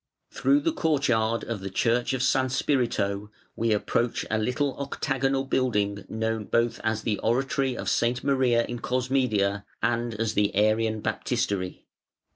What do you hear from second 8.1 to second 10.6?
Maria in Cosmedia and as the